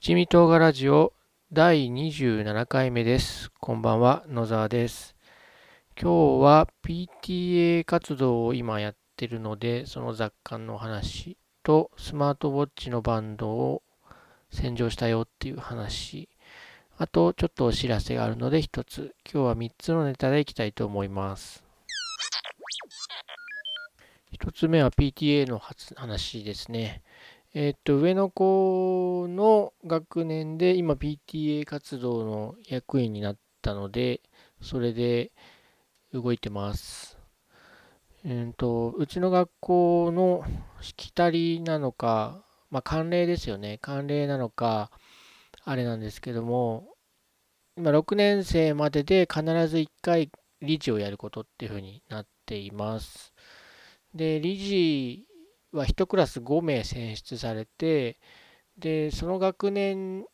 [0.00, 1.12] 七味唐辛ラジオ
[1.52, 3.50] 第27回目です。
[3.58, 5.16] こんばんは、野沢です。
[6.00, 13.82] 今日は PTA 活動を今やってるので、その雑感の話とスマートウォッチのバンドを
[14.52, 16.28] 洗浄したよっていう話、
[16.96, 21.64] あとちょっとお知らせがあるので一つ、今日は3つのネタでいきたいと思います。
[24.30, 25.60] 一つ目は PTA の
[25.96, 27.02] 話ですね。
[27.54, 34.20] えっと、上の子の学年で今 PTA 活動の役員になったので、
[34.60, 35.32] それで
[36.12, 37.18] 動いてます。
[38.22, 40.44] えっと、うちの学校の
[40.82, 43.78] しきたりなのか、まあ慣例ですよね。
[43.82, 44.90] 慣例なのか、
[45.64, 46.86] あれなんですけども、
[47.78, 50.30] 今6年生までで必ず1回
[50.60, 53.32] 理事をやることっていうふうになっています。
[54.14, 55.27] で、理事
[55.72, 58.18] は1クラス5名選出されて、
[58.78, 60.24] で、その学年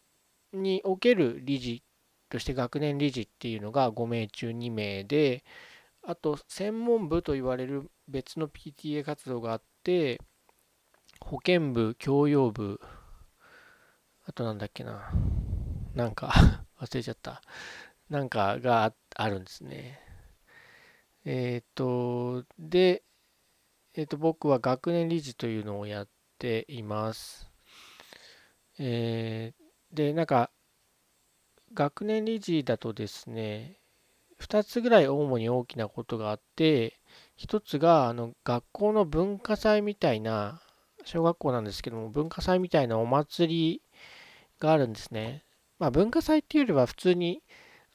[0.52, 1.82] における理事
[2.28, 5.44] として学年理事っていうのが5名中2名で、
[6.02, 10.20] あと専門部と言われる別の PTA 活動があって、
[11.20, 12.80] 保健部、教養部、
[14.26, 15.10] あとなんだっけな、
[15.94, 16.32] なんか
[16.80, 17.42] 忘れちゃった、
[18.10, 20.00] なんかがああるんですね。
[21.24, 23.02] えっ、と、で、
[23.96, 27.48] えっ、と、僕は学年理事というのをやっています。
[28.78, 29.64] えー
[29.94, 30.50] で、なんか、
[31.72, 33.78] 学年理事だとですね、
[34.40, 36.98] 2つぐらい主に大きなことがあって、
[37.36, 40.60] 1つが、あの、学校の文化祭みたいな、
[41.04, 43.82] 小学校なんですけども、文化祭みたいなお祭り
[44.58, 45.44] があるんですね。
[45.78, 47.44] まあ、文化祭っていうよりは普通に、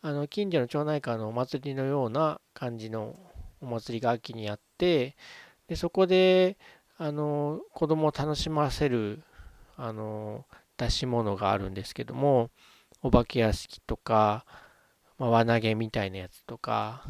[0.01, 3.17] あの、近所の町内会のお祭りのような感じの
[3.59, 5.17] お祭りが秋にあって、
[5.69, 6.57] で、そこで、
[6.97, 9.21] あの、子供を楽しませる、
[9.77, 10.45] あの、
[10.77, 12.49] 出し物があるんですけども、
[13.03, 14.45] お化け屋敷とか、
[15.19, 17.03] まあ、輪投げみたいなやつとか、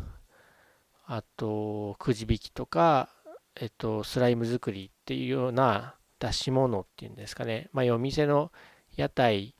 [1.05, 3.09] あと、くじ引きとか、
[3.55, 7.69] えっと、スライム作りっていうような出し物っていうんですかね。
[7.71, 8.51] まあ、お店の
[8.95, 9.55] 屋台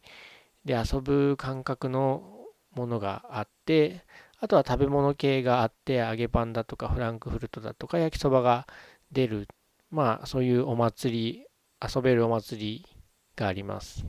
[0.66, 2.40] で遊ぶ感覚の
[2.76, 4.04] ものがあって、
[4.42, 8.68] あとは食べ物系があって、揚げパンだとかフランクフルトだとか焼きそばが
[9.12, 9.48] 出る、
[9.92, 11.46] まあそういうお祭り、
[11.82, 12.86] 遊べるお祭り
[13.36, 14.06] があります。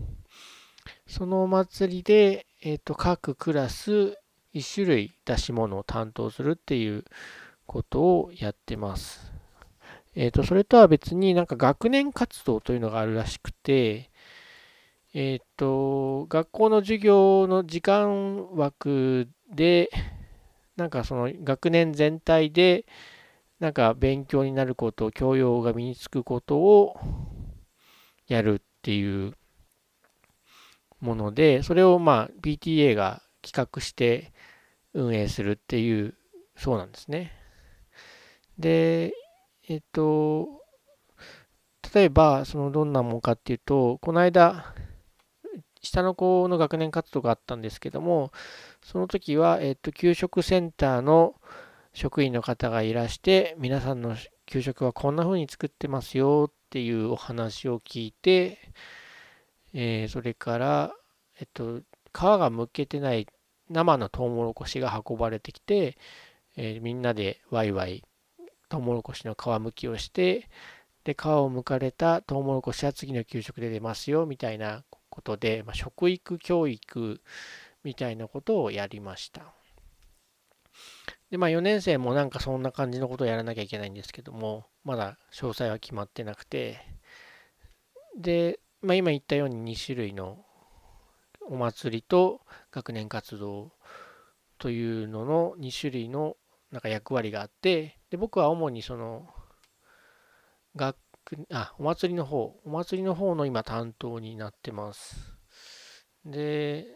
[1.06, 4.18] そのお祭りで、えっ、と、各クラス
[4.54, 7.04] 1種類出し物を担当するっていう
[7.66, 9.32] ことをやってます。
[10.14, 14.10] えっ、と、それとは別になんか学年活動というのがあるらしくて、
[15.14, 19.90] えっ、と、学校の授業の時間枠で、
[20.76, 22.86] なんかその学年全体で、
[23.60, 26.98] なんか勉強になること、教養が身につくことを
[28.26, 29.34] やるっていう
[31.00, 34.32] もので、それをまあ PTA が企画して
[34.94, 36.14] 運営するっていう、
[36.56, 37.32] そうなんですね。
[38.58, 39.12] で、
[39.68, 40.48] えっと、
[41.94, 44.74] 例えば、そのどんなもんかっていうと、この間、
[45.82, 48.32] 下の子の学年活動があったんですけども、
[48.82, 51.34] その時は、えっと、給食センターの
[51.92, 58.58] 職員の方がいらして、皆さんの給食はこんな風に作ってますよっていうお話を聞いて、
[59.72, 60.94] えーそれから、
[61.40, 61.80] えっと、
[62.12, 63.26] 皮が剥けてない
[63.68, 65.96] 生のトウモロコシが運ばれてきて、
[66.56, 68.04] えーみんなでワイワイ
[68.68, 70.48] トウモロコシの皮むきをして、
[71.04, 77.20] で、皮を剥かれたトウモロコシは次の給食で出ますよみたいなことで、まあ、食育教育
[77.82, 79.59] みたいなことをやりました。
[81.30, 86.80] で、まあ4年生もなんかそんな感じのことをやらなきゃいけないんですけども、まだ詳細は決まってなくて、
[88.18, 90.44] で、まあ今言ったように2種類の
[91.48, 93.72] お祭りと学年活動
[94.58, 96.36] というのの2種類の
[96.70, 99.28] なんか役割があって、で、僕は主にその、
[100.76, 100.96] 学、
[101.52, 105.36] あ、お祭りの方、お祭りの方の今担当になってます。
[106.24, 106.86] で、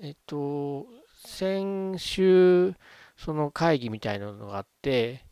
[0.00, 0.86] えっと、
[1.26, 2.74] 先週、
[3.18, 5.24] その会議みたいなのがあって、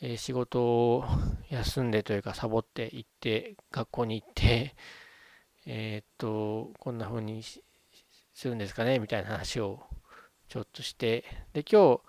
[0.00, 1.04] えー仕事を
[1.50, 4.74] 休んでというかサボって行って、学校に行って、
[5.66, 7.60] えーっと、こんな風にす
[8.48, 9.82] るんですかねみたいな話を
[10.48, 12.00] ちょっとして、で、今日、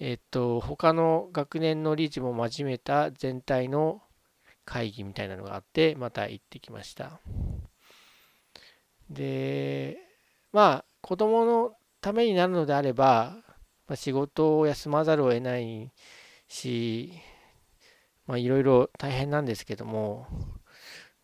[0.00, 4.00] えーっと、他の学年の理事も交めた全体の
[4.64, 7.20] 会議みたいなのがあって、また行ってきました。
[9.10, 9.98] で、
[10.52, 13.43] まあ、子供のためになるのであれば、
[13.86, 15.92] まあ、仕事を休まざるを得ない
[16.48, 17.12] し、
[18.26, 20.26] まあ、いろいろ大変なんですけども、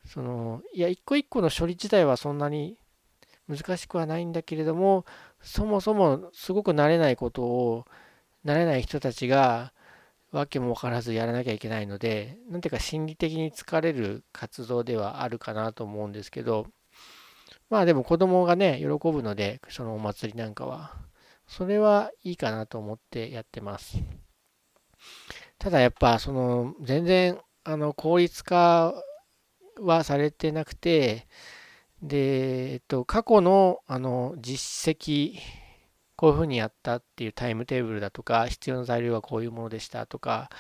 [0.07, 2.79] その、いや、一個一個の処理自体はそんなに
[3.49, 5.05] 難しくはないんだけれども、
[5.41, 7.85] そもそもすごく慣れないことを、
[8.45, 9.73] 慣れない人たちが、
[10.33, 16.67] わけも分からずやらなきゃいけないので、なんていうか心理的に疲れる活動ではあるかなと思うんですけど、
[17.69, 21.10] まあでも子供がね、喜ぶので、そのお祭りなんかは。
[21.51, 23.99] それはいいかなと思ってやってます。
[25.59, 28.95] ただやっぱ、その、全然、あの、効率化
[29.81, 31.27] はされてなくて、
[32.03, 35.39] で、えっと、過去の、あの、実績、
[36.15, 40.51] こういうふうにやったっていうタイムテーブルだとか、必要な材料はこういうものでしたとか、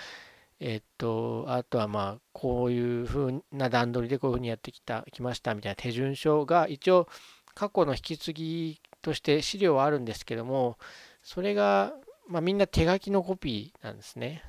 [0.58, 7.06] えっと、あとはまあ、こういうふうな段取りでこういうふうにやってきた、きましたみたいな手順書が一応
[7.54, 10.78] 過去の引き継ぎとして資料はあるんですけども、
[11.22, 11.92] それが、
[12.28, 14.42] まあ、みんな手書きのコピーなんですね。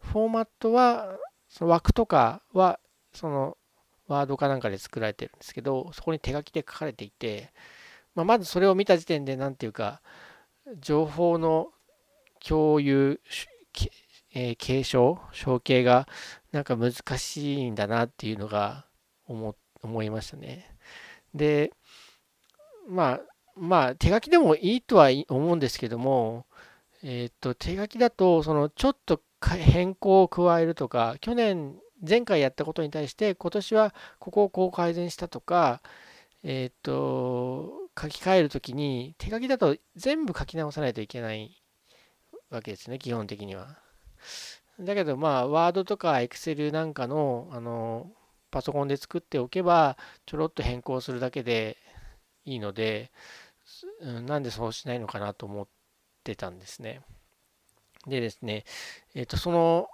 [0.00, 1.18] フォーマットは、
[1.48, 2.80] その枠とかは、
[3.12, 3.56] その
[4.06, 7.52] ワードかなんかで作られてるんですけど、そこに手書きで書かれていて、
[8.14, 10.02] まあ、まずそれを見た時点で、何ていうか、
[10.80, 11.72] 情報の
[12.46, 13.20] 共有、
[14.34, 16.08] えー、継承、承継が
[16.52, 18.86] なんか難しいんだなっていうのが
[19.26, 20.76] 思思いましたね。
[21.34, 21.72] で、
[22.88, 23.20] まあ、
[23.60, 26.46] まあ、手書きでもいいとは思うんですけども、
[27.02, 35.82] えっ、と、手書きだと、その、ちょっと変更を加えるとか、去年前回やったことに対して今年はここをこう改善したとか、
[36.42, 37.70] えっ、と、
[38.00, 41.62] 書き換えるときに手書きだと全部書き直さないといけない
[42.48, 43.78] わけですね、基本的には。
[44.80, 48.10] だけど、まあ、ワードとかエクセルなんかの、あの、
[48.50, 51.76] パソコンで作っておけば、ちょろっと変更するだけで
[52.46, 53.12] いいので、
[54.26, 55.68] なんでそうしないのかなと思っ
[56.24, 57.02] てたんですね。
[58.06, 58.64] でですね、
[59.14, 59.88] えっ、ー、と、その、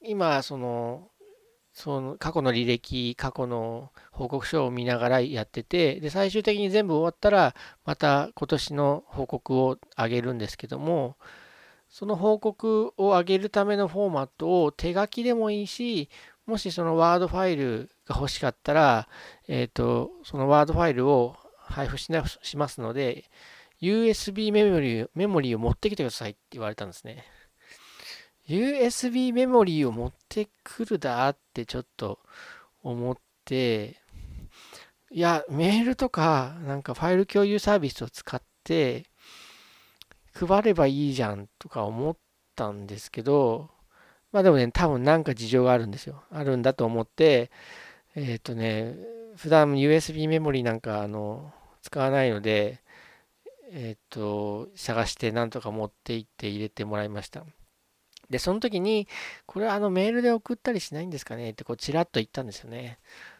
[0.00, 1.10] 今、その、
[1.72, 7.54] その過去の履歴、過去の報告書を見ながらやってて、で、最終的に全部終わったら、
[7.84, 11.18] また今年の報告を上げるんですけども、
[11.90, 16.08] その報告を上げるためのフォーマットを手書きでもいいし、
[16.46, 19.08] もしそのワードファイルが欲しかったら、
[19.46, 21.36] えっ、ー、と、そのワードファイルを
[21.68, 23.24] 配布しなしますので、
[23.80, 27.24] USB メモリーメモリーを持ってきてくださいって言われたんですね。
[28.48, 32.20] USB メモリーを持ってくるだってちょっと
[32.82, 34.00] 思って、
[35.10, 39.06] いや、メールとか、なんかファイル共有サービスを使って、
[40.32, 42.16] 配ればいいじゃんとか思っ
[42.54, 43.70] たんですけど、
[44.32, 46.22] まあでもね、多分なんか事情があるんですよ。
[46.30, 47.50] あるんだと思って、
[48.14, 48.94] えっ、ー、とね、
[49.36, 51.52] 普段 USB メモリーなんかあの
[51.82, 52.80] 使わないので、
[53.70, 57.44] えっ、と、探してなんとか持って行って入れてもらいました。
[58.30, 59.08] で、その時に、
[59.46, 61.50] これはあのメールで送ったりしないんですかね？
[61.50, 62.98] ってこうちらっと言ったんですよね。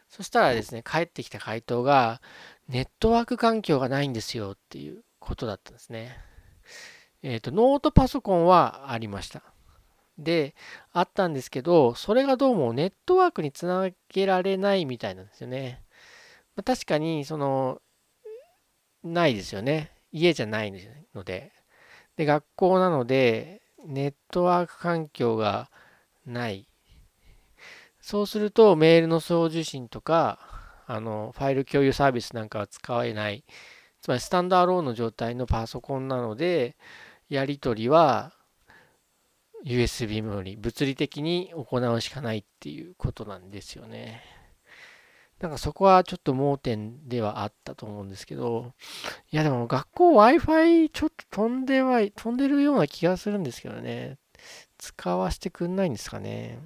[0.09, 2.21] そしたらですね、返ってきた回答が、
[2.69, 6.17] ネットワーク環境がないんですよっていうことだったんですね。
[7.23, 9.43] えっ、ー、と、ノートパソコンはありました。
[10.17, 10.55] で、
[10.93, 15.83] あったんですけど、それがどうもネットワークにつなげられないみたいなんですよね。
[16.57, 17.81] まあ、確かに、その、
[19.03, 19.91] ないですよね。
[20.11, 20.73] 家じゃない
[21.13, 21.51] ので。
[22.15, 25.69] で、学校なので、ネットワーク環境が
[26.25, 26.67] ない。
[28.01, 30.39] そうするとメールの送受信とか、
[30.87, 33.45] あの、ファイル共有サービスなんかは使えない。
[34.01, 36.75] つまりスタンドアローンの状態のパソコンなので、
[37.29, 38.33] やり取りは
[39.63, 44.36] USB メモリ、物理的に行うしかないっていうことなんですよね。
[45.39, 48.73] なんかそこはちょっと盲点ではあったと思うんですけど、
[49.31, 54.17] いやでも学校 Wi-Fi ちょっと飛んでは、飛んでるような気がするんですけどね。
[54.77, 56.59] 使わせてくんないんですかね。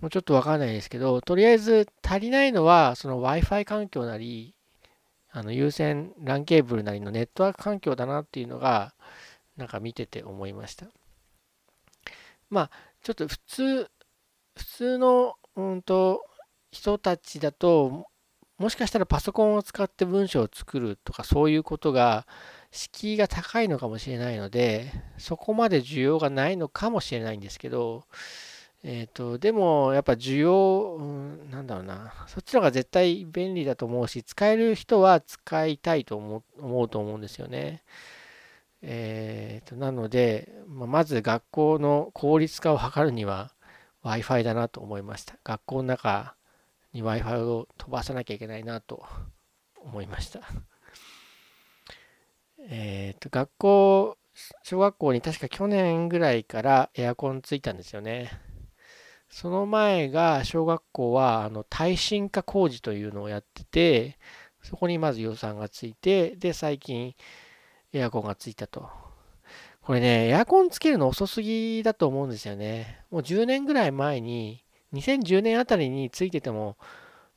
[0.00, 4.54] もうちょっとわかんないですけど、とりあえず足りないのは、その Wi-Fi 環境なり、
[5.32, 8.94] あの有線 LAN ケーブルなりのネットワーク環境だなっていうのが、
[9.56, 10.86] なんか見てて思いました。
[12.48, 12.70] まあ、
[13.02, 13.90] ちょっと普通、
[14.56, 16.24] 普通の、うんと、
[16.70, 18.06] 人たちだと、
[18.58, 22.26] もしかしたらパソコンを使って文章を作るとかそういうことが
[22.70, 28.04] 敷居が高いのかもしれないので、そこまで需要がないのかもしれないんですけど、
[28.82, 30.98] えっ、と、でもやっぱ需要、
[31.50, 36.42] なんだろうな、そっちの方が絶対便利だと思うし、使える人は使いたいと思
[36.82, 37.82] うと思うんですよね。
[38.82, 43.52] えっ、ー、と、なので、まあまず学校の効率化を図るには
[44.04, 45.36] Wi-Fi だなと思いました。
[45.44, 46.34] 学校の中
[46.92, 49.04] に Wi-Fi を飛ばさなきゃいけないなと
[49.82, 50.40] 思いました。
[52.68, 54.18] えっ、と、学校、
[54.62, 58.30] 小学校に確か去年ぐらいからエアコンついたんですよね。
[59.28, 64.18] その前が小学校はあの耐震化工事というのをやってて、
[64.62, 67.14] そこにまず予算がついて、で、最近
[67.92, 68.88] エアコンがついたと。
[69.82, 73.04] これね、エアコンつけるの遅すぎだと思うんですよね。
[73.10, 76.76] もう10年ぐらい前に、2010年あたりについてても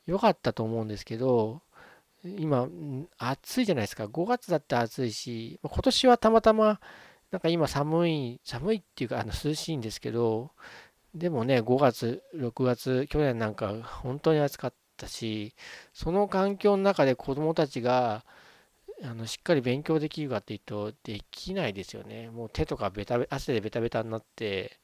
[0.06, 1.62] 良かったと思うんですけど、
[2.24, 2.70] 今、
[3.18, 4.06] 暑いじゃないですか。
[4.06, 6.80] 5月だって暑いし、今年はたまたま、
[7.32, 10.52] なんか今寒い、寒いっていうか、あの涼しいんですけど、
[11.16, 15.56] でもね、5月、6月、去年なんか本当に暑かったし、
[15.94, 18.26] その環境の中で子供たちが、
[19.04, 22.30] あのしっかり勉強できるかっていうと、できないですよね。
[22.30, 24.80] もう手とかベタベ汗でベタベタになって、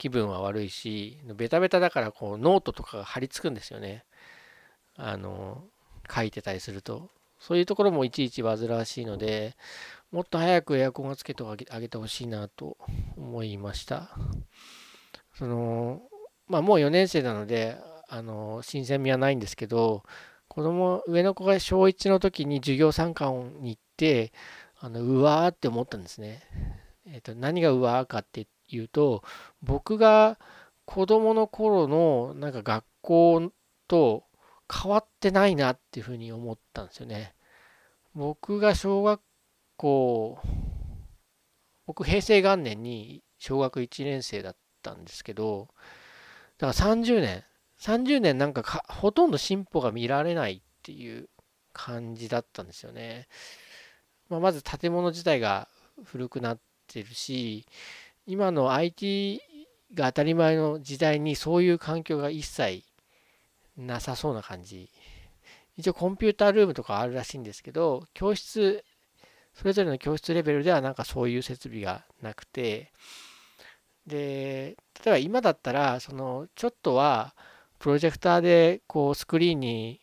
[0.00, 4.06] 気分は悪いし、ベタベタだからこうノートとかが貼り付くんですよね。
[4.96, 5.62] あの、
[6.10, 7.10] 書いてたりすると。
[7.38, 9.56] そういうところもいちいち煩わしいので、
[10.10, 12.78] もっと早くエアコンをつけてあげてほしいなと
[13.16, 14.10] 思いました。
[15.34, 16.00] その、
[16.48, 17.76] まあもう4年生なので、
[18.08, 20.02] あの、新鮮味はないんですけど、
[20.48, 24.32] 子供、上の子が小1の時に授業参観に行って、
[24.78, 26.42] あの、うわーって思ったんですね。
[27.12, 29.22] えっ、と、何がうわーかっていうと、
[29.62, 30.38] 僕が
[30.84, 33.52] 子供の頃のなんか学校
[33.88, 34.24] と
[34.72, 37.34] 変わってないなっていうふうに思ったんですよね。
[38.14, 39.20] 僕が小学
[39.76, 40.38] 校、
[41.86, 45.68] 僕平成元年に小学1年生だったんですけど、
[46.58, 47.44] だから30年、
[47.80, 51.28] 30年なんかほとんど進歩が見られないっていう
[51.72, 53.26] 感じだったんですよね。
[54.28, 55.68] まあ、まず建物自体が
[56.04, 56.60] 古くなっ
[56.92, 57.66] てるし、
[58.26, 59.40] 今の IT
[59.94, 62.82] が当たり前の時代にそういう環境が一切
[63.76, 64.90] なさそうな感じ。
[65.76, 68.84] 一応コンピュータールームとかあるらしいんですけど、教室、
[69.54, 72.92] それぞれの教室レベルではなんかそういう設備がなくて、
[74.06, 77.34] で、例えば今だったら、そのちょっとは
[77.78, 80.00] プロジェクターでこうスクリーンに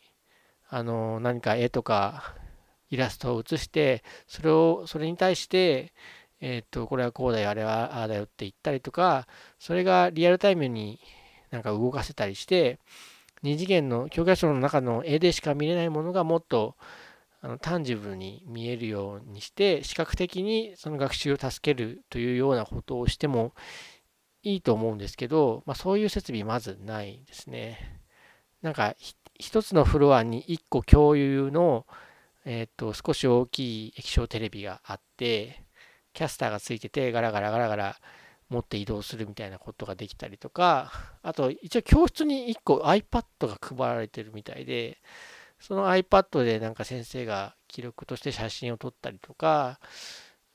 [0.68, 2.34] あの何か絵とか
[2.90, 5.92] イラストを映して、それを、それに対して、
[6.40, 9.26] えっ、と、これはこうだよ、あれはああだよって言ったりとか、
[9.58, 11.00] それがリアルタイムに
[11.50, 12.78] なんか動かせたりして、
[13.42, 16.76] 二次元の教科書の中の絵でしか見れないものがもっと
[17.40, 23.54] あのタンジブルに見えるようにして視覚的にその学習を助けるというようなことをしても
[24.42, 28.00] いいと思うんですけど、まあ、そういう設備まずないですね。
[28.62, 28.96] なんか
[29.38, 31.86] 一つのフロアに1個共有の、
[32.44, 35.62] えー、と少し大きい液晶テレビがあって
[36.18, 37.96] キャスターがついててガラガラガラガラ
[38.48, 40.90] 持って移動するみたいなことができたりとか、
[41.22, 44.98] あと一応教室に1個 iPad が配られてるみたいで、
[45.60, 49.78] その iPad でなんか先生が記録として写真を撮ったりとか、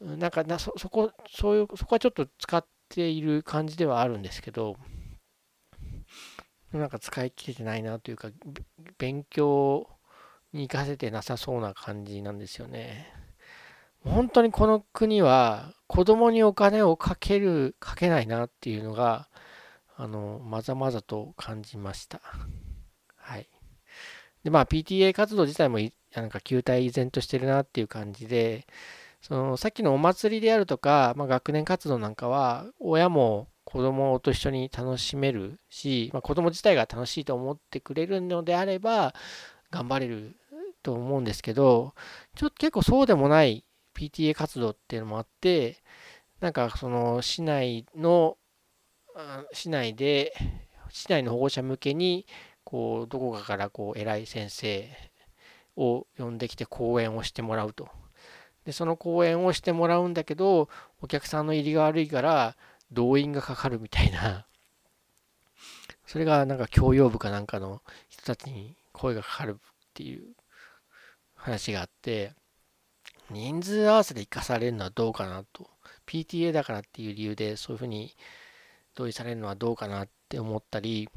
[0.02, 4.76] なんかなそそこ、そういう、そこはちょっと使っている感じではあるんですけど、
[6.74, 8.28] なんか使い切れてないなというか、
[8.98, 9.88] 勉強
[10.52, 13.23] に活かせてなさそうな感じなんですよね。
[14.06, 19.30] 本当にこの国は子供にお金をかける、かけないなっていうのが、
[19.96, 22.22] あの、まざまざと感じました。
[23.16, 23.48] はい。
[24.44, 25.80] で、まあ PTA 活動自体も
[26.16, 28.68] なんか球体依然としてるなっていう感じで、
[29.22, 39.14] そのさっきのお祭りであるとか、まあ、学年活動なんかは親も子供と一緒に楽しめるし、まあ、子供自体が楽しいと思ってくれるのであれば
[39.72, 40.36] 頑張れる
[40.84, 41.94] と思うんですけど、
[42.36, 45.78] ちょっと結構そうでもない PTA 活動っていうのもあって、
[46.40, 48.38] なんかその市内の、
[49.54, 50.34] 市内で、
[50.90, 52.26] 市内の保護者向けに、
[52.64, 54.90] こう、どこかからこう、偉い先生
[55.76, 57.90] を呼んできて講演をしてもらうと。
[58.66, 60.70] で、その講演をしてもらうんだけど、
[61.02, 62.56] お客さんの入りが悪いから、
[62.92, 64.48] 動員がかかるみたいな、
[66.06, 70.36] それがなんか教養部かなんかの人たちに声がかかるっていう
[71.36, 72.34] 話があって、
[73.34, 75.70] 人数合わせで生かされるのはどうかなと。
[76.08, 78.16] PTA だからっていう理由でそういうふうに
[78.96, 81.10] 同意されるのはどうかなって思ったり、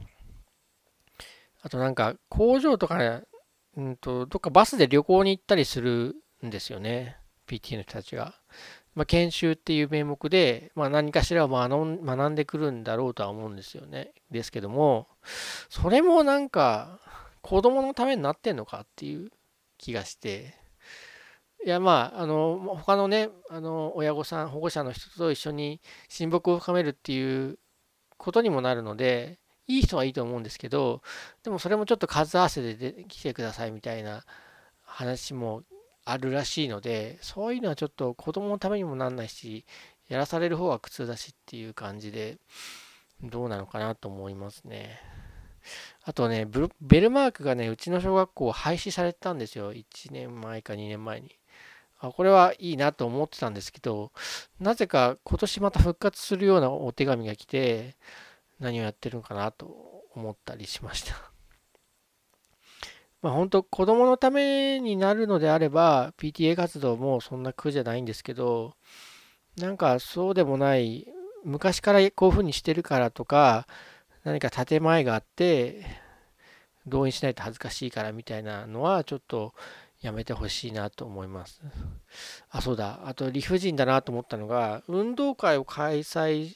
[1.62, 3.23] あとなんか工場とか、ね
[3.76, 7.18] うんと、どっかバスで旅行に行ったりするんですよね。
[7.46, 8.35] PTA の人たちが。
[8.94, 14.12] まあ、研修っていう名目で、まあ、何かしらを学んでくるんだろうとは思うんですよね。
[14.30, 15.06] ですけども、
[15.68, 16.99] それもなんか
[17.42, 19.30] 子供のためになってんのかっていう
[19.76, 20.54] 気がして、
[21.66, 27.58] いやまあ、あの他のねあの親御さん保護者の人と一緒に親睦を深めるっていう
[28.16, 31.02] ことにもなるのでいい人はいいと思うんですけど
[31.42, 34.23] でもそれもちょっと数合わせで来てくださいみたいな
[34.85, 35.64] 話も
[36.04, 39.64] あるらしいのでそういうのはちょっと子供のためにもなんないし
[40.08, 42.38] やらされる方は苦痛だしっていう感じで
[43.25, 45.00] どうなのかなと思いますね。
[46.04, 46.46] あとね、
[46.80, 49.73] ベルマークがね、うちの小学校廃止されたんですよ。
[49.73, 51.37] 1年前か2年前に。
[51.98, 54.12] あこれはいいなと思ってたんですけど、
[54.60, 57.96] なぜか今年また復活するようなお手紙が来て、
[58.60, 61.14] 何をやってるのかなと思ったりしました。
[63.22, 68.76] まあ本当、子供のためになるのであれば、PTA 活動もそんな苦じゃないんですけど、
[69.56, 71.06] なんかそうでもない、
[71.44, 73.66] 昔からこういうふうにしてるからとか、
[74.24, 75.86] 何か建前があって、
[76.86, 79.54] 動員しないと恥ずかしいからみたいなのはちょっと
[80.00, 81.60] やめてほしいなと思います。
[82.50, 83.00] あ、そうだ。
[83.04, 86.54] あと理不尽だなと思ったのが、運動会を開催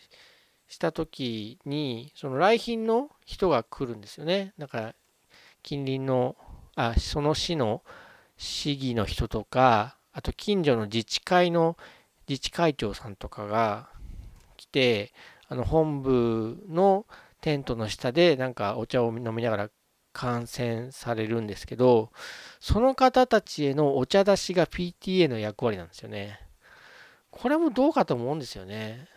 [0.68, 4.52] した時に、その来賓の人が来るんですよね。
[4.58, 4.94] だから、
[5.62, 6.36] 近隣の、
[6.76, 7.82] あ、その市の
[8.36, 11.76] 市議の人とか、あと近所の自治会の
[12.28, 13.90] 自治会長さんとかが
[14.56, 15.12] 来て、
[15.48, 17.06] あの本部の
[17.40, 19.70] テントの下でなんかお茶を飲みながら
[20.12, 22.10] 観戦されるんですけど、
[22.60, 26.40] その方たちへのお茶出しが PTA の役割なんですよね。
[27.30, 29.08] これもどうかと思うんですよね。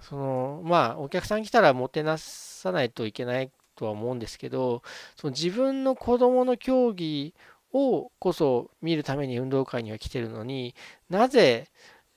[0.00, 4.82] そのまあお客さん来たらもてなさないといけないとは思うんですけど
[5.16, 7.34] その自分の子供の競技
[7.72, 10.74] をこそ見るために運動会には来てるのに
[11.10, 11.68] なぜ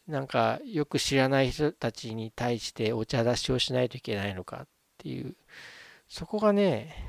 [0.08, 4.68] なんかよく知らない人たちに対してお茶出しをしないといけないのかっ
[5.00, 5.36] ていう
[6.08, 7.09] そこがね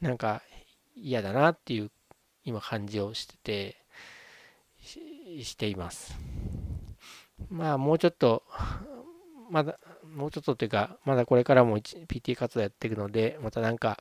[0.00, 0.42] なんか
[0.94, 1.90] 嫌だなっていう
[2.44, 3.76] 今感じをしてて
[5.42, 6.14] しています。
[7.50, 8.42] まあもうちょっと
[9.50, 9.78] まだ
[10.14, 13.98] もうちょっとというかまだこれからも PT 活動やっていくのでまた何か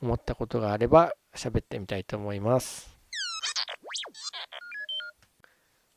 [0.00, 2.96] 思ったことがあれば喋ってみたいと思います。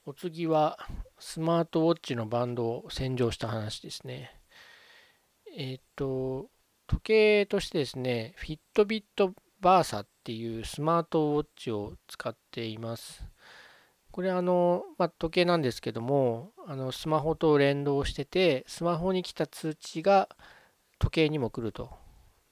[0.05, 0.79] お次は
[1.19, 4.31] スマートウォッチのバンドを洗浄した話ですね。
[5.55, 6.49] えっ、ー、と
[6.89, 13.23] 時計としてですねフィットビットバーサっていうスマートウォッチを使っています。
[14.11, 20.29] これあの、まあ、時計なんですけどもあのスマホと連動しててスマホに来た通知が
[20.97, 21.91] 時計にも来ると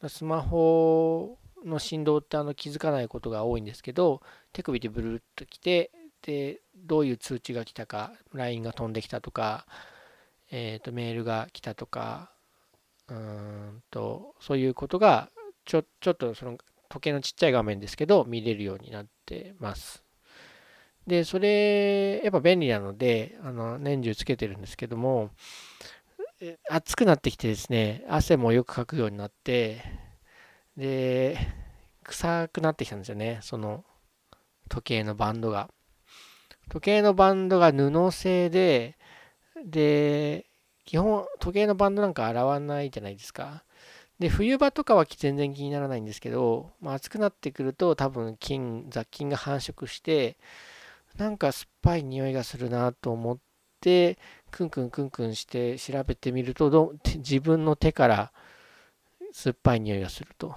[0.08, 4.22] スマホの振動ってあの気づかないことが多いんですけど
[4.54, 5.90] 手首でブルーっと来て
[6.22, 9.66] でどういう通知が来たか LINE が飛んできたとか、
[10.52, 12.32] えー、とメールが来たとか
[13.10, 15.30] うんとそういうことが
[15.66, 16.58] ちょちょっとその
[16.90, 20.04] 時計のちっちゃい画面ですけど、見れるようになってます。
[21.06, 25.32] で、それ、やっぱ便利なので、あの年中つけてるんですけども、
[26.70, 29.82] 暑くなってきてですね、汗もよくかくようになって、
[30.76, 31.38] で、
[32.04, 33.84] 臭くなってきたんですよね、その
[34.70, 35.70] 時計のバンドが。
[36.70, 38.98] 時計のバンドが布製で、
[39.66, 40.46] で、
[40.88, 43.66] 基本、時計のバンドなんか洗わないじゃないですか。
[44.20, 50.38] で、冬場とかは全然気にならないんですけど、まあ、暑くなってくると多分菌、雑菌が繁殖して、
[51.18, 53.38] なんか酸っぱい匂いがするなと思っ
[53.82, 54.18] て、
[54.50, 58.32] クンクンクンクンして調べてみるとど、自分の手から
[59.34, 60.56] 酸っぱい匂いがすると。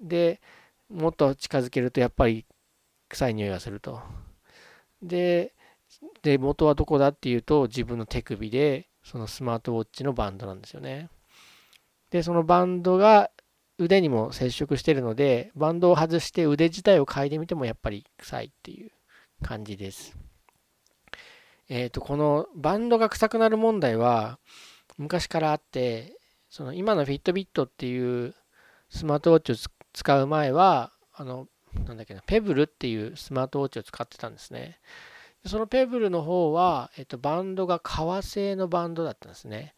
[0.00, 0.40] で、
[0.88, 2.46] もっと近づけるとやっぱり
[3.10, 4.00] 臭い匂いがすると。
[5.02, 5.52] で、
[6.22, 11.08] で元はどこだっていうと自分の手首でそのスマートウォッチのバンドなんですよね。
[12.10, 13.30] で、そのバンドが
[13.78, 18.90] 腕にも接触してるので、バンドを外して腕自体を嗅いでみてもやっぱり臭いっていう
[19.42, 20.14] 感じです。
[21.70, 24.38] えっ、ー、と、このバンドが臭くなる問題は
[24.98, 26.14] 昔からあって、
[26.50, 28.34] その今のフィットビットっていう
[28.90, 29.54] スマートウォッチを
[29.94, 31.46] 使う前は、あの、
[31.86, 34.80] なんだっけな、ペブルっていうスマートウォッチを使ってたんですね。
[35.48, 39.74] そのペブルの方は、えっと、バンドが革製のバンドだったんですね。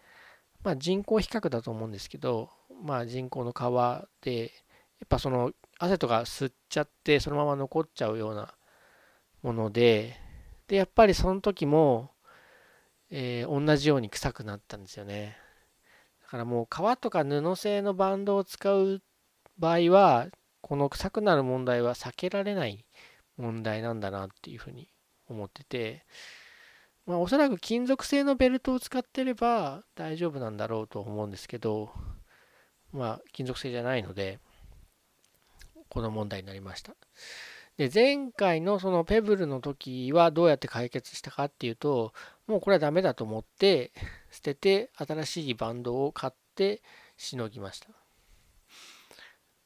[0.62, 2.50] まあ、人工比較だと思うんですけど、
[2.84, 4.46] まあ、人工の皮で、や
[5.04, 8.54] っぱその汗とか吸っちゃってそのまま残っちゃうような
[9.42, 10.16] もので、
[10.68, 12.10] で、やっぱりその時も、
[13.10, 15.36] えー、同じように臭くなったんですよね。
[16.22, 19.02] だからもう革とか布製のバンドを使う
[19.58, 20.28] 場合は、
[20.60, 22.84] この臭くなる問題は避けられない
[23.36, 24.88] 問題なんだなっていうふうに
[25.32, 26.04] 思ってて、
[27.06, 31.90] まあ、おそらく金属製のベルトを使ってれば大丈夫なんだろうと思うんですけど、
[32.92, 34.38] まあ、金属製じゃないので、
[35.88, 36.94] この問題になりました。
[37.76, 42.12] で、前回のそのペブルの時はどうやって解決したかっていうと、
[42.46, 43.92] もうこれはダメだと思って、
[44.30, 46.82] 捨てて新しいバンドを買って
[47.16, 47.88] しのぎました。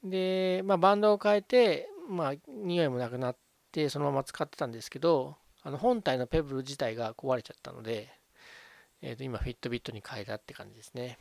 [0.04, 3.36] で、まあ、バンドを変えて、まあ、匂いもなくなっ
[3.72, 8.10] て、そのまま使ってたんですけど、あの本体のペブル自体が壊れちゃったので、
[9.00, 11.18] えー、と今フィットビットに変えたって感じですね。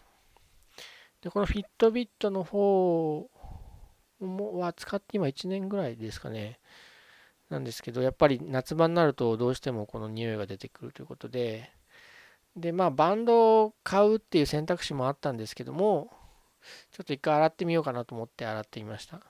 [1.21, 3.29] で、このフィットビットの方
[4.19, 6.59] もは使って今1年ぐらいですかね。
[7.49, 11.71] なんですけど、やっぱり夏場になるとどうしてもこの匂いが出てくるということで、
[12.57, 16.11] で、まあバンドを買うっていう選択肢もあったんですけども、
[16.91, 19.21] ちょっと一回洗ってみようかなと思って洗ってみました。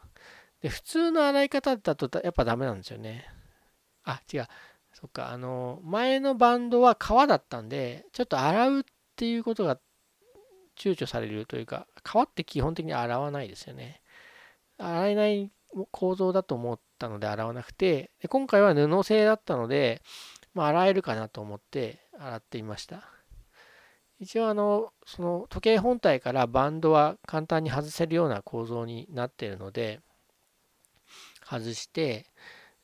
[0.62, 3.28] で、普通の洗い方だとやっぱダメなんですよね。
[4.04, 4.48] あ、違う。
[5.04, 8.84] そっか、あの、前のバンドは革だったんで、ちょっと洗うっ
[9.18, 9.78] ていうことが
[10.78, 14.02] 躊躇されるというか、革って基本的に洗わないですよね。
[14.78, 15.52] 洗えない
[15.92, 20.02] 構造だと思ったので洗わなくて、で今回は布製だったので、
[20.54, 23.04] まあ、洗えるかなと思って洗ってみました。
[24.22, 30.00] 一応あの、その時計本体からバンドは簡単に外せるような構造になっているので、
[31.46, 32.26] 外して、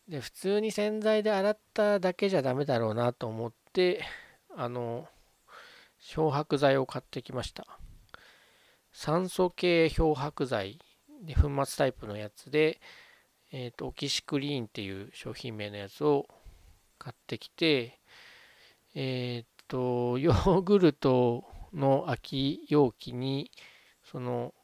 [0.10, 4.04] で、普通に洗剤で洗っただけじゃダメだろうなと思って、
[4.58, 5.08] あの、
[6.00, 7.80] 漂白剤を買ってきました。
[8.92, 10.80] 酸素系漂白剤
[11.22, 12.82] で粉末タイプのやつで、
[13.52, 16.28] えっ、ー、と、オキシクリーンっていう商品名のやつを
[16.98, 18.00] 買ってきて、
[18.96, 23.52] えっ、ー、と、ヨーグルトの空き容器に、
[24.04, 24.56] その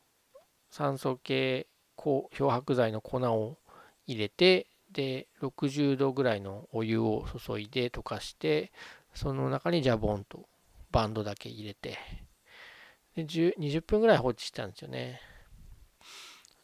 [0.71, 3.59] 酸素系漂白剤の粉を
[4.07, 8.71] 入れて、で、60度ぐらいのお湯を注いで溶かして、
[9.13, 10.47] その中にジャボンと
[10.91, 11.97] バンドだけ入れて、
[13.13, 15.19] で20分ぐらい放置したんですよね。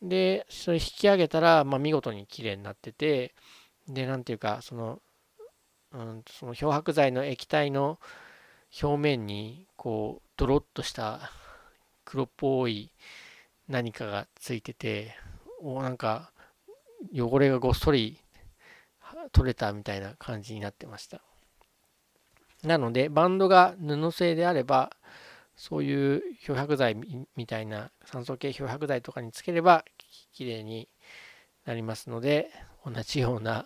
[0.01, 3.35] で、それ引き上げたら、まあ、見事に綺麗になってて、
[3.87, 5.01] で、なんていうか、その、
[5.91, 7.99] うん、その漂白剤の液体の
[8.81, 11.31] 表面に、こう、ドロッとした
[12.05, 12.93] 黒っぽい
[13.67, 15.15] 何かがついてて、
[15.59, 16.31] おなんか、
[17.13, 18.20] 汚れがごっそり
[19.31, 21.21] 取れたみたいな感じになってました。
[22.63, 24.91] なので、バンドが布製であれば、
[25.55, 26.97] そういう漂白剤
[27.35, 29.85] みたいな酸素系漂白剤とかにつければ
[30.33, 30.89] きれいに
[31.65, 32.49] なりますので
[32.83, 33.65] 同じような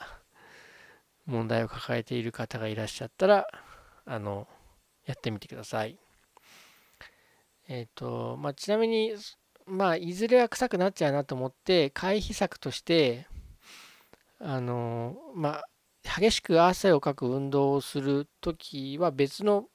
[1.26, 3.48] 問題を抱えている方がいらっしゃったら
[4.06, 4.48] あの
[5.06, 5.98] やってみてください。
[7.68, 9.14] えっ、ー、とまあちなみに
[9.66, 13.26] まあいずれは臭くなっちゃうなと思って回避策として
[14.40, 15.66] あのまあ
[16.20, 19.66] 激しく汗をかく運動をするときは別の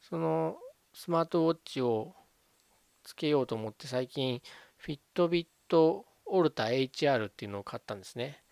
[0.00, 0.56] その
[0.92, 2.14] スマートウォッチを
[3.04, 4.40] つけようと思って最近
[4.76, 8.42] フィットビットオルタ HR っていうのを買ったんですね。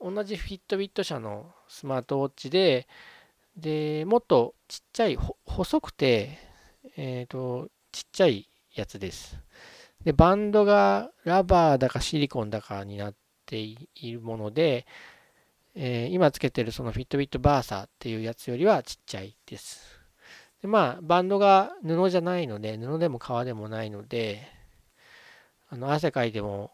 [0.00, 2.86] 同じフィットビット社のスマートウォッチで、
[3.56, 6.38] で、もっとちっちゃい、細くて、
[6.96, 9.38] えっ、ー、と、ちっちゃいやつです。
[10.04, 13.14] で、バンドがラバーだかシリコンだかになっ
[13.46, 14.86] ているもので、
[15.74, 20.00] えー、今つけてるそのフィットビットバーサーっていうやつよりはちっちゃいです。
[20.62, 24.42] でまあ、バンドが布じゃないので、布でも革でもないので、
[25.68, 26.70] あの汗かいても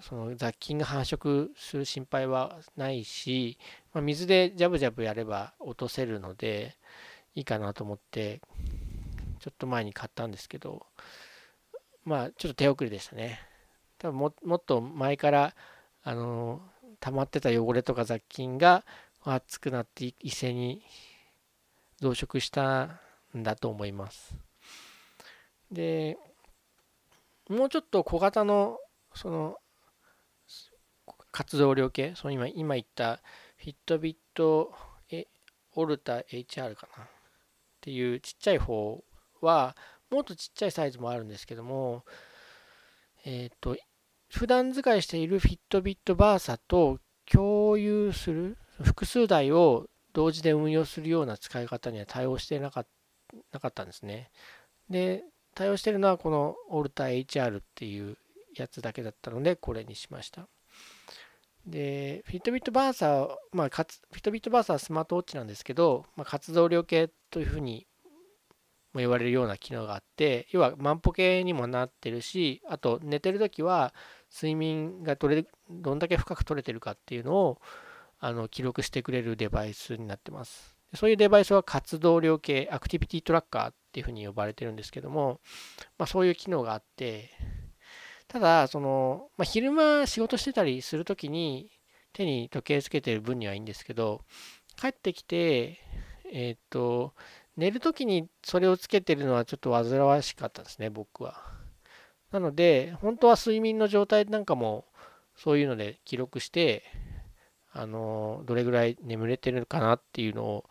[0.00, 3.58] その雑菌が繁殖する心配はないし、
[3.92, 6.76] まあ、水でジャブジャブやれば落とせるので
[7.34, 8.40] いいかなと思って
[9.40, 10.86] ちょっと前に買ったんですけど
[12.04, 13.40] まあちょっと手遅れでしたね
[13.98, 15.54] 多分ももっと前から
[16.04, 16.60] あの
[17.00, 18.84] 溜まってた汚れとか雑菌が
[19.24, 20.82] 熱くなって一斉に
[22.00, 23.00] 増殖した
[23.36, 24.36] んだと思います。
[25.70, 26.18] で、
[27.48, 28.78] もうちょっと小型の
[29.14, 29.56] その
[31.30, 33.20] 活動量計、その今今言った
[33.56, 34.72] フィットビット
[35.74, 37.04] オルタ HR かな？
[37.04, 37.06] っ
[37.80, 39.02] ていうちっちゃい方
[39.40, 39.76] は
[40.10, 42.04] もっとちっちゃいサイズもあるんですけども、
[43.24, 43.76] えっ、ー、と、
[44.32, 46.98] 普段使いしているフィットビットバーサと
[47.30, 52.86] 共有する複数台を同時で運用するような使い方には対応してなかっ
[53.72, 54.30] たんですね。
[54.88, 55.22] で、
[55.54, 58.16] 対応してるのはこのオルタ HR っていう
[58.56, 60.48] やつだけだったので、これにしました。
[61.66, 67.86] で、フィットビットバーサー、まあ、フィットビットバーサーはスマートウォッチなんですけど、まあ、活動量計というふうに
[68.94, 73.94] も言われるような機能があって、要は万歩計にもなってるし、あと寝てるときは
[74.32, 77.60] 睡眠が取れどんだけ深く取れてるかっていうのを
[78.18, 80.76] あの記録してくれるデバイスになってます。
[80.94, 85.40] そういうデバイスは活動量計、アクティビティトラッカーっていうふうに呼ばれてるんですけども、
[85.98, 87.30] まあ、そういう機能があって、
[88.28, 91.70] ただ、その、まあ、昼間仕事してたりするときに
[92.12, 94.22] 手に時計つけてる分にはいいんですけど、
[94.78, 95.78] 帰ってきて、
[96.30, 97.14] えっ、と、
[97.56, 101.51] 寝るときにそれをつけてるのはちょっと煩わしかったですね、僕は。
[102.32, 104.86] なので、本当は睡眠の状態なんかも
[105.36, 106.82] そういうので記録して、
[107.72, 110.64] あの、どれぐらい眠れてるかなっていうのを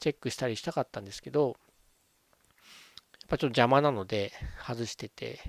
[0.00, 4.32] チェックしたりしたかったんですけど、やっぱちょっと邪魔なので
[4.66, 5.40] 外してて、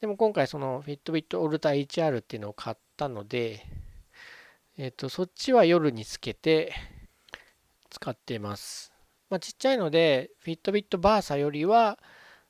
[0.00, 3.66] でも今回その Fitbit Ultra HR っていうのを買ったので、
[4.76, 6.72] えっ、と、そっちは夜につけて
[7.90, 8.92] 使ってます。
[9.30, 11.98] まあ、ちっちゃいので、フィットビットバーサよりは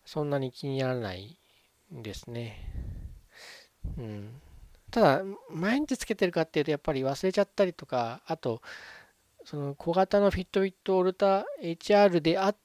[0.04, 1.38] そんなに気にならない
[2.02, 2.58] ですね。
[3.98, 4.40] うん。
[4.90, 8.62] ただ、毎日つけてるかっていうと、やっぱり忘れちゃったりとか、あと、
[9.44, 12.56] その小型のフィットビットオルタ HR であっ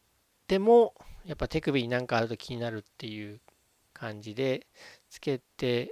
[0.47, 0.93] ても、
[1.25, 3.39] やっぱ手首になんかあると気になるっていう
[3.93, 4.67] 感じで、
[5.09, 5.91] つけて、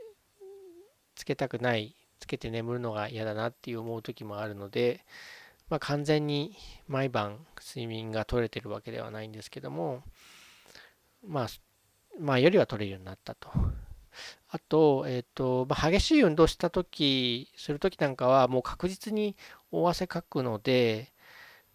[1.16, 5.06] つけたくない、つけて眠るのが嫌だなっていう思う時もあるので、
[5.70, 6.56] まあ、完全に
[6.88, 10.02] 毎晩睡眠が取れてるわけではないんですけども、
[11.26, 11.48] まあ、
[12.20, 13.50] まあ、よりは取れるようになったと。
[14.50, 19.36] あと、えっ、ー、と、まあ、激しい運動した時、する時なんかはもう確実に
[19.72, 21.14] 大汗かくので、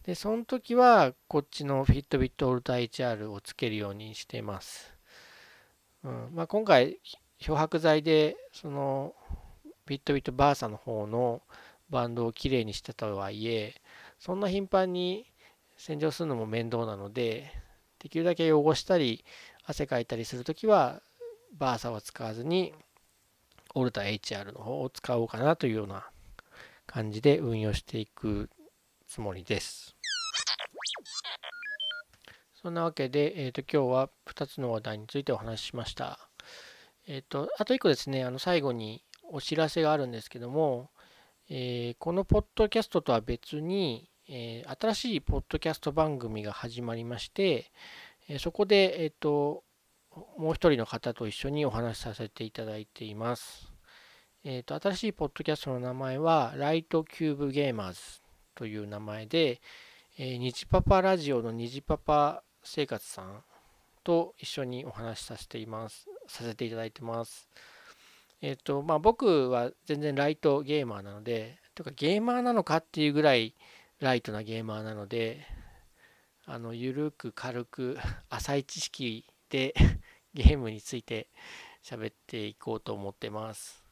[0.04, 4.92] で、その時はこっちのフィットビットオルタ HR をつけるようにしています。
[6.04, 6.98] うんまあ、今回、
[7.38, 9.14] 漂白剤で、その、
[9.86, 11.42] フィットビットバーサの方の
[11.90, 13.80] バンドをきれいにしてたとはいえ、
[14.18, 15.26] そんな頻繁に
[15.76, 17.52] 洗浄するのも面倒なので、
[17.98, 19.24] できるだけ汚したり、
[19.64, 21.02] 汗かいたりするときは、
[21.58, 22.74] バーサは使わずに、
[23.74, 26.06] オルタ HR の方を使おうかなというような
[26.86, 28.50] 感じで運用していく
[29.06, 29.96] つもりです。
[32.54, 36.18] そんなわけで、えーと、今日は2つの話題についてお話ししました。
[37.08, 40.90] えっ、ー、と、あと1個ですね、あの最後にお知らせがあるんですけども、
[41.48, 47.72] えー、このポッドキャストとは別に、えー、新しいポッドキャスト番組が始まりまして、
[48.28, 49.64] えそこで、えっ、と、
[50.36, 53.72] もう一人の方と一緒にお話しさせていただいています。
[54.44, 58.00] えっ、と、新しいポッドキャストの名前は、ライトキューブゲーマーズ
[58.54, 59.60] という名前で、
[60.18, 63.42] えー、パパラジオの虹パパ生活さん
[64.04, 67.48] と一緒にお話しさせています、させていただいてます。
[68.40, 73.54] えっ、と、まあ僕は全然ライトゲーマーなので、とかゲーマーなのかっていうぐらい
[74.00, 75.46] ライトなゲーマーなので、
[76.44, 79.74] あの、ゆるく軽く浅い知識で
[80.34, 81.28] ゲームについて
[81.82, 83.84] 喋っていこうと思ってます。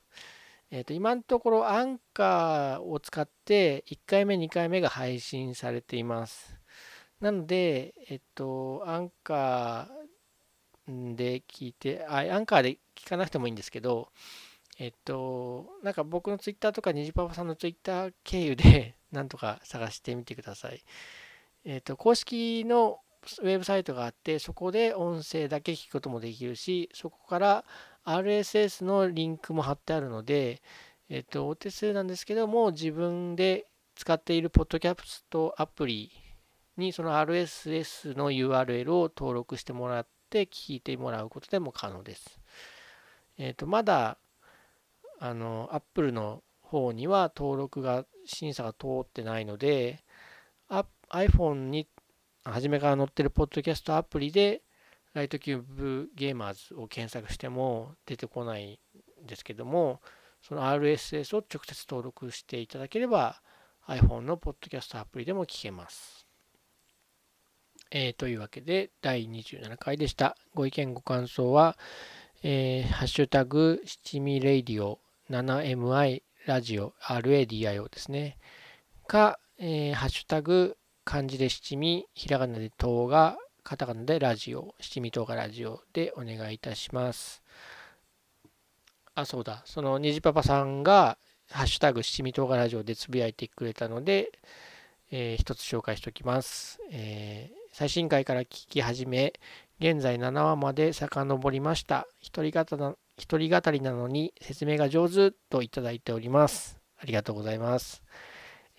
[0.70, 6.56] えっ、ー、と、今のところアンカーを使って1回目、2回目が配信されています。
[7.20, 14.12] なので、えっと、アンカーで聞いて、あ、アンカーで聞かなくてもいいんですけど、
[14.78, 20.82] えっと、なんか僕のツイッターとかニジパパさんのツイッター経由で なんとか探してみてください。
[21.64, 23.00] えっと、公式の
[23.42, 27.64] ウェブサイトがあって、そこで音声だけ聞くこともできるし、そこから
[28.04, 30.62] RSS のリンクも貼ってあるので、
[31.08, 36.10] えっと、お手数なんですけども、自分で使っているポッドキャストアプリ
[36.76, 42.40] にその RSS の URL を登録してもらって聞いてもらうことでも可能です。
[43.36, 44.18] えっ、と、まだ、
[45.18, 50.04] あの、Apple の方には登録が、審査が通ってないので、
[51.10, 51.88] iPhone に
[52.44, 54.62] 初めから載ってるポッドキャストアプリで、
[55.12, 58.78] ライトキューブゲーマーズを検索しても出てこない
[59.22, 60.00] んですけども、
[60.42, 63.42] その RSS を直接登録していただければ
[63.86, 66.26] iPhone のポッドキャストアプリでも聞けます。
[67.90, 70.36] えー、というわけで第27回でした。
[70.54, 71.76] ご意見ご感想は、
[72.42, 78.38] えー、ハッシュタグ七味レイディオ 7mi ラジオ RADIO ですね。
[79.08, 80.76] か、えー、ハッシュタグ
[81.10, 87.42] 漢字で七味、ひらがなで唐が、カタカナでラジオ、七味唐がラジオでお願いいたします。
[89.16, 89.64] あ、そうだ。
[89.64, 91.18] そのにじパパさんが、
[91.50, 94.30] ハッシュタグ七味唐がラジオでつぶやいてくれたので、
[95.10, 99.32] えー、一つ紹介しておきます、えー、最新回から聞き始め、
[99.80, 102.06] 現在7話まで遡りました。
[102.20, 106.78] 一人語りなのに説明が上手といただいております。
[107.02, 108.04] ありがとうございます。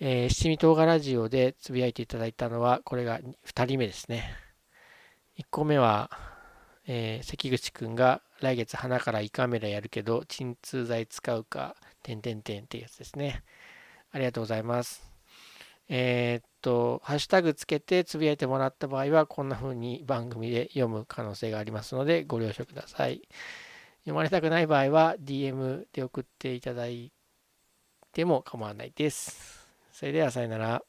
[0.04, 4.34] えー、七味唐辛ラジオでつぶやいていただいたのは、これが2人目ですね。
[5.38, 6.10] 1個目は、
[6.88, 13.44] えー、関口くんが来月鼻から胃カメラやるけど、鎮痛剤使うか、てんてんてんってやつですね。
[14.10, 15.08] ありがとうございます。
[15.88, 23.22] えー、っと、ハッシュタグつけてつぶやいてもらった場合は、こんな風に番組で読む可能性がありますので、ご了承ください。
[24.00, 27.12] 読まれたくない場合は、DM で送っていただい
[28.12, 29.61] ても構わないです。
[30.02, 30.82] それではさよなら。